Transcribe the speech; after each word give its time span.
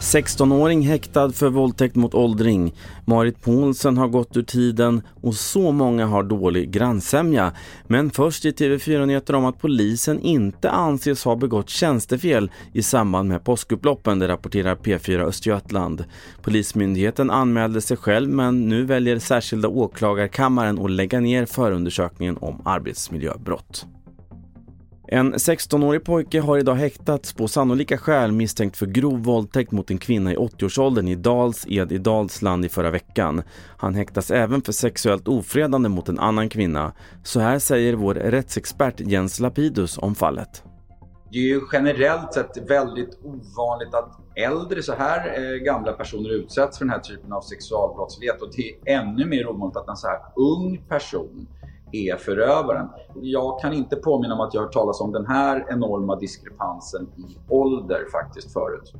–16-åring 0.00 0.82
häktad 0.82 1.32
för 1.32 1.48
våldtäkt 1.48 1.96
mot 1.96 2.14
åldring. 2.14 2.74
Marit 3.04 3.42
Paulsen 3.42 3.96
har 3.96 4.08
gått 4.08 4.36
ur 4.36 4.42
tiden 4.42 5.02
och 5.20 5.34
så 5.34 5.72
många 5.72 6.06
har 6.06 6.22
dålig 6.22 6.70
grannsämja. 6.70 7.52
Men 7.86 8.10
först 8.10 8.44
i 8.44 8.50
TV4-nyheter 8.50 9.34
om 9.34 9.44
att 9.44 9.60
polisen 9.60 10.20
inte 10.20 10.70
anses 10.70 11.24
ha 11.24 11.36
begått 11.36 11.68
tjänstefel 11.68 12.50
i 12.72 12.82
samband 12.82 13.28
med 13.28 13.44
påskupploppen, 13.44 14.18
det 14.18 14.28
rapporterar 14.28 14.76
P4 14.76 15.24
Östergötland. 15.24 16.04
Polismyndigheten 16.42 17.30
anmälde 17.30 17.80
sig 17.80 17.96
själv 17.96 18.30
men 18.30 18.68
nu 18.68 18.84
väljer 18.84 19.18
särskilda 19.18 19.68
åklagarkammaren 19.68 20.78
att 20.78 20.90
lägga 20.90 21.20
ner 21.20 21.46
förundersökningen 21.46 22.36
om 22.36 22.62
arbetsmiljöbrott. 22.64 23.86
En 25.12 25.34
16-årig 25.34 26.04
pojke 26.04 26.40
har 26.40 26.58
idag 26.58 26.74
häktats 26.74 27.32
på 27.32 27.48
sannolika 27.48 27.98
skäl 27.98 28.32
misstänkt 28.32 28.76
för 28.76 28.86
grov 28.86 29.22
våldtäkt 29.22 29.72
mot 29.72 29.90
en 29.90 29.98
kvinna 29.98 30.32
i 30.32 30.36
80-årsåldern 30.36 31.08
i 31.08 31.14
Dals 31.14 31.66
Ed 31.68 31.92
i 31.92 31.98
Dalsland 31.98 32.64
i 32.64 32.68
förra 32.68 32.90
veckan. 32.90 33.42
Han 33.76 33.94
häktas 33.94 34.30
även 34.30 34.62
för 34.62 34.72
sexuellt 34.72 35.28
ofredande 35.28 35.88
mot 35.88 36.08
en 36.08 36.18
annan 36.18 36.48
kvinna. 36.48 36.92
Så 37.24 37.40
här 37.40 37.58
säger 37.58 37.94
vår 37.94 38.14
rättsexpert 38.14 39.00
Jens 39.00 39.40
Lapidus 39.40 39.98
om 39.98 40.14
fallet. 40.14 40.62
Det 41.32 41.38
är 41.38 41.48
ju 41.48 41.60
generellt 41.72 42.34
sett 42.34 42.70
väldigt 42.70 43.18
ovanligt 43.22 43.94
att 43.94 44.20
äldre 44.34 44.82
så 44.82 44.94
här 44.94 45.38
eh, 45.38 45.56
gamla 45.56 45.92
personer 45.92 46.30
utsätts 46.30 46.78
för 46.78 46.84
den 46.84 46.92
här 46.92 47.00
typen 47.00 47.32
av 47.32 47.40
sexualbrottslighet 47.40 48.42
och 48.42 48.50
det 48.56 48.92
är 48.92 49.00
ännu 49.00 49.26
mer 49.26 49.48
ovanligt 49.48 49.76
att 49.76 49.88
en 49.88 49.96
så 49.96 50.08
här 50.08 50.18
ung 50.36 50.84
person 50.88 51.46
är 51.92 52.16
förövaren. 52.16 52.88
Jag 53.22 53.60
kan 53.60 53.72
inte 53.72 53.96
påminna 53.96 54.34
om 54.34 54.40
att 54.40 54.54
jag 54.54 54.60
har 54.60 54.66
hört 54.66 54.72
talas 54.72 55.00
om 55.00 55.12
den 55.12 55.26
här 55.26 55.66
enorma 55.70 56.16
diskrepansen 56.16 57.02
i 57.02 57.38
ålder 57.48 58.04
faktiskt 58.12 58.52
förut. 58.52 58.94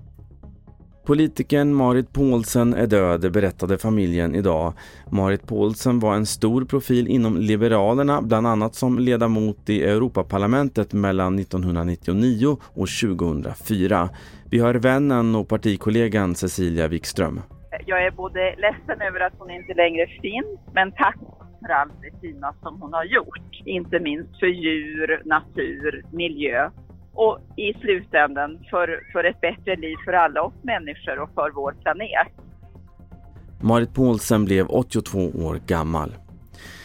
Politikern 1.06 1.74
Marit 1.74 2.12
Paulsen 2.12 2.74
är 2.74 2.86
död, 2.86 3.32
berättade 3.32 3.78
familjen 3.78 4.34
idag. 4.34 4.72
Marit 5.10 5.46
Paulsen 5.46 6.00
var 6.00 6.14
en 6.14 6.26
stor 6.26 6.64
profil 6.64 7.08
inom 7.08 7.36
Liberalerna, 7.36 8.22
bland 8.22 8.46
annat 8.46 8.74
som 8.74 8.98
ledamot 8.98 9.68
i 9.68 9.84
Europaparlamentet 9.84 10.92
mellan 10.92 11.38
1999 11.38 12.58
och 12.62 12.88
2004. 13.02 14.08
Vi 14.50 14.58
har 14.58 14.74
vännen 14.74 15.34
och 15.34 15.48
partikollegan 15.48 16.34
Cecilia 16.34 16.88
Wikström. 16.88 17.40
Jag 17.86 18.06
är 18.06 18.10
både 18.10 18.54
ledsen 18.56 19.00
över 19.08 19.20
att 19.20 19.32
hon 19.38 19.50
inte 19.50 19.74
längre 19.74 20.06
finns, 20.06 20.60
men 20.74 20.92
tack 20.92 21.39
allt 21.68 21.92
det 22.02 22.20
fina 22.20 22.54
som 22.62 22.80
hon 22.80 22.92
har 22.92 23.04
gjort. 23.04 23.62
Inte 23.64 24.00
minst 24.00 24.38
för 24.38 24.46
djur, 24.46 25.22
natur, 25.24 26.04
miljö 26.12 26.70
och 27.12 27.38
i 27.56 27.74
slutändan 27.74 28.58
för, 28.70 29.00
för 29.12 29.24
ett 29.24 29.40
bättre 29.40 29.76
liv 29.76 29.96
för 30.04 30.12
alla 30.12 30.42
oss 30.42 30.54
människor 30.62 31.18
och 31.18 31.30
för 31.34 31.50
vår 31.50 31.72
planet. 31.82 32.28
Marit 33.60 33.94
Paulsen 33.94 34.44
blev 34.44 34.66
82 34.68 35.18
år 35.18 35.60
gammal. 35.66 36.14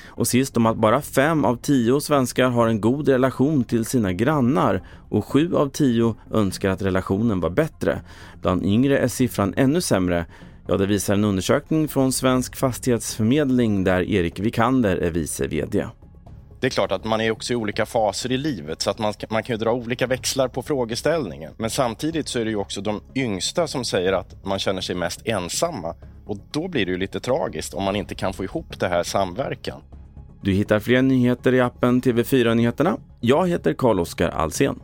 Och 0.07 0.27
sist 0.27 0.57
om 0.57 0.65
att 0.65 0.77
bara 0.77 1.01
fem 1.01 1.45
av 1.45 1.55
tio 1.55 2.01
svenskar 2.01 2.49
har 2.49 2.67
en 2.67 2.81
god 2.81 3.09
relation 3.09 3.63
till 3.63 3.85
sina 3.85 4.13
grannar 4.13 4.81
och 5.09 5.25
sju 5.25 5.55
av 5.55 5.69
tio 5.69 6.15
önskar 6.31 6.69
att 6.69 6.81
relationen 6.81 7.39
var 7.39 7.49
bättre. 7.49 8.01
Bland 8.41 8.65
yngre 8.65 8.97
är 8.97 9.07
siffran 9.07 9.53
ännu 9.57 9.81
sämre 9.81 10.25
Ja, 10.67 10.77
det 10.77 10.85
visar 10.85 11.13
en 11.13 11.23
undersökning 11.23 11.87
från 11.87 12.11
Svensk 12.11 12.55
Fastighetsförmedling 12.55 13.83
där 13.83 14.01
Erik 14.01 14.39
Vikander 14.39 14.97
är 14.97 15.11
vice 15.11 15.47
VD. 15.47 15.87
Det 16.59 16.67
är 16.67 16.71
klart 16.71 16.91
att 16.91 17.05
man 17.05 17.21
är 17.21 17.31
också 17.31 17.53
i 17.53 17.55
olika 17.55 17.85
faser 17.85 18.31
i 18.31 18.37
livet 18.37 18.81
så 18.81 18.89
att 18.89 18.99
man, 18.99 19.13
man 19.29 19.43
kan 19.43 19.59
dra 19.59 19.73
olika 19.73 20.07
växlar 20.07 20.47
på 20.47 20.61
frågeställningen. 20.61 21.53
Men 21.57 21.69
samtidigt 21.69 22.27
så 22.27 22.39
är 22.39 22.45
det 22.45 22.51
ju 22.51 22.57
också 22.57 22.81
de 22.81 23.01
yngsta 23.15 23.67
som 23.67 23.85
säger 23.85 24.13
att 24.13 24.45
man 24.45 24.59
känner 24.59 24.81
sig 24.81 24.95
mest 24.95 25.21
ensamma. 25.25 25.95
Och 26.25 26.37
då 26.51 26.67
blir 26.67 26.85
det 26.85 26.91
ju 26.91 26.97
lite 26.97 27.19
tragiskt 27.19 27.73
om 27.73 27.83
man 27.83 27.95
inte 27.95 28.15
kan 28.15 28.33
få 28.33 28.43
ihop 28.43 28.79
det 28.79 28.87
här 28.87 29.03
samverkan. 29.03 29.81
Du 30.41 30.51
hittar 30.51 30.79
fler 30.79 31.01
nyheter 31.01 31.53
i 31.53 31.61
appen 31.61 32.01
TV4 32.01 32.55
Nyheterna. 32.55 32.97
Jag 33.21 33.49
heter 33.49 33.73
Carl-Oskar 33.73 34.29
Alsen. 34.29 34.79